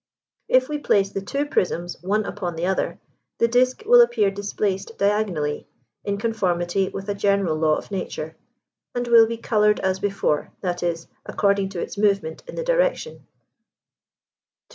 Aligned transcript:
If 0.47 0.67
we 0.67 0.79
place 0.79 1.11
the 1.11 1.21
two 1.21 1.45
prisms 1.45 1.95
one 2.01 2.25
upon 2.25 2.55
the 2.55 2.65
other, 2.65 2.99
the 3.37 3.47
disk 3.47 3.83
will 3.85 4.01
appear 4.01 4.31
displaced 4.31 4.97
diagonally, 4.97 5.67
in 6.03 6.17
conformity 6.17 6.89
with 6.89 7.07
a 7.07 7.13
general 7.13 7.55
law 7.55 7.75
of 7.77 7.91
nature, 7.91 8.35
and 8.95 9.07
will 9.07 9.27
be 9.27 9.37
coloured 9.37 9.79
as 9.81 9.99
before; 9.99 10.53
that 10.61 10.81
is, 10.81 11.05
according 11.23 11.69
to 11.69 11.79
its 11.81 11.99
movement 11.99 12.41
in 12.47 12.55
the 12.55 12.63
direction, 12.63 13.13
_e.g. 13.17 13.25